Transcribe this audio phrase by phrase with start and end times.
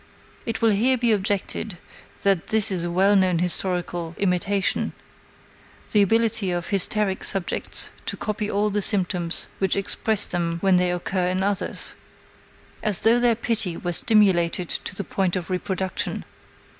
[0.47, 1.77] It will here be objected
[2.23, 4.93] that this is well known hysterical imitation,
[5.91, 10.91] the ability of hysteric subjects to copy all the symptoms which impress them when they
[10.91, 11.93] occur in others,
[12.81, 16.25] as though their pity were stimulated to the point of reproduction.